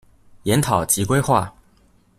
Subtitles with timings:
[0.45, 1.47] 研討及規劃